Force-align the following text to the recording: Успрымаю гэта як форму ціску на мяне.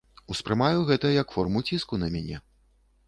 Успрымаю 0.35 0.79
гэта 0.89 1.11
як 1.21 1.35
форму 1.35 1.63
ціску 1.69 2.01
на 2.05 2.11
мяне. 2.17 2.41